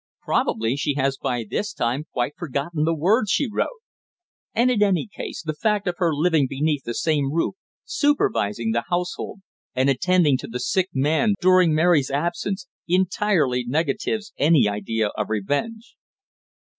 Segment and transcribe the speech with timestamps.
[0.23, 3.83] Probably she has by this time quite forgotten the words she wrote.
[4.51, 7.53] And in any case the fact of her living beneath the same roof,
[7.85, 9.41] supervising the household,
[9.75, 15.95] and attending to the sick man during Mary's absence, entirely negatives any idea of revenge."